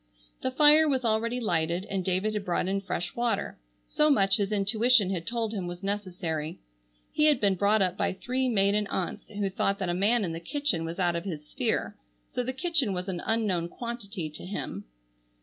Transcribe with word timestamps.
The 0.41 0.49
fire 0.49 0.87
was 0.89 1.05
already 1.05 1.39
lighted 1.39 1.85
and 1.85 2.03
David 2.03 2.33
had 2.33 2.43
brought 2.43 2.67
in 2.67 2.81
fresh 2.81 3.15
water. 3.15 3.59
So 3.87 4.09
much 4.09 4.37
his 4.37 4.51
intuition 4.51 5.11
had 5.11 5.27
told 5.27 5.53
him 5.53 5.67
was 5.67 5.83
necessary. 5.83 6.57
He 7.11 7.25
had 7.25 7.39
been 7.39 7.53
brought 7.53 7.83
up 7.83 7.97
by 7.97 8.13
three 8.13 8.49
maiden 8.49 8.87
aunts 8.87 9.29
who 9.29 9.47
thought 9.47 9.77
that 9.77 9.89
a 9.89 9.93
man 9.93 10.23
in 10.23 10.31
the 10.33 10.39
kitchen 10.39 10.85
was 10.85 10.97
out 10.97 11.15
of 11.15 11.25
his 11.25 11.45
sphere, 11.47 11.95
so 12.31 12.41
the 12.41 12.51
kitchen 12.51 12.93
was 12.93 13.07
an 13.09 13.21
unknown 13.27 13.69
quantity 13.69 14.27
to 14.31 14.43
him. 14.43 14.85